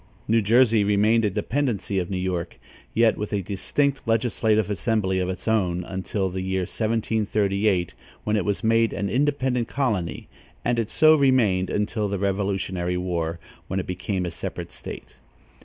[0.27, 2.57] New Jersey remained a dependency of New York,
[2.91, 7.93] yet with a distinct legislative assembly of its own, until the year 1738,
[8.23, 10.27] when it was made an independent colony,
[10.65, 15.17] and it so remained until the Revolutionary War, when it became a separate State.